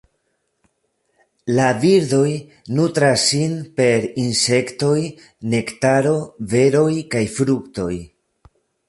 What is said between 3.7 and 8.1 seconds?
per insektoj, nektaro, beroj kaj fruktoj.